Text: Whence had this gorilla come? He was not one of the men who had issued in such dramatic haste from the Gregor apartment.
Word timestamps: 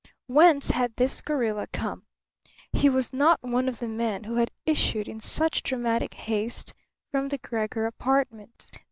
Whence 0.25 0.71
had 0.71 0.95
this 0.95 1.21
gorilla 1.21 1.67
come? 1.67 2.07
He 2.73 2.89
was 2.89 3.13
not 3.13 3.43
one 3.43 3.69
of 3.69 3.77
the 3.77 3.87
men 3.87 4.23
who 4.23 4.33
had 4.37 4.49
issued 4.65 5.07
in 5.07 5.19
such 5.19 5.61
dramatic 5.61 6.15
haste 6.15 6.73
from 7.11 7.27
the 7.29 7.37
Gregor 7.37 7.85
apartment. 7.85 8.71